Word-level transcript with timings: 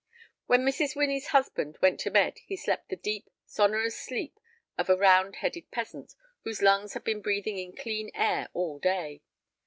When 0.47 0.65
Mrs. 0.65 0.95
Winnie's 0.95 1.27
husband 1.27 1.77
went 1.79 1.99
to 1.99 2.09
bed 2.09 2.39
he 2.47 2.57
slept 2.57 2.89
the 2.89 2.95
deep, 2.95 3.29
sonorous 3.45 3.95
sleep 3.95 4.39
of 4.75 4.89
a 4.89 4.97
round 4.97 5.35
headed 5.35 5.69
peasant 5.69 6.15
whose 6.43 6.63
lungs 6.63 6.93
had 6.95 7.03
been 7.03 7.21
breathing 7.21 7.59
in 7.59 7.75
clean 7.75 8.09
air 8.15 8.49
all 8.53 8.79
the 8.79 8.89
day. 8.89 9.21